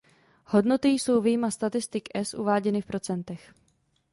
[0.45, 3.53] Hodnoty jsou vyjma statistik es uváděny v procentech.